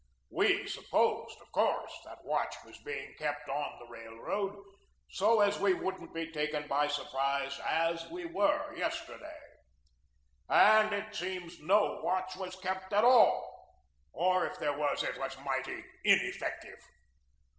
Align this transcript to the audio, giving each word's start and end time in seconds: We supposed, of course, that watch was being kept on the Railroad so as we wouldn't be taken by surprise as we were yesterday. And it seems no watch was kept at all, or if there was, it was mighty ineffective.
We 0.31 0.67
supposed, 0.67 1.39
of 1.41 1.51
course, 1.51 1.91
that 2.05 2.25
watch 2.25 2.55
was 2.65 2.75
being 2.79 3.13
kept 3.19 3.47
on 3.49 3.77
the 3.77 3.85
Railroad 3.85 4.55
so 5.11 5.41
as 5.41 5.59
we 5.59 5.75
wouldn't 5.75 6.11
be 6.11 6.31
taken 6.31 6.67
by 6.67 6.87
surprise 6.87 7.59
as 7.63 8.09
we 8.09 8.25
were 8.25 8.75
yesterday. 8.75 9.37
And 10.49 10.91
it 10.91 11.13
seems 11.13 11.61
no 11.61 12.01
watch 12.03 12.35
was 12.35 12.55
kept 12.55 12.91
at 12.93 13.03
all, 13.03 13.77
or 14.11 14.47
if 14.47 14.57
there 14.57 14.75
was, 14.75 15.03
it 15.03 15.19
was 15.19 15.37
mighty 15.45 15.85
ineffective. 16.03 16.79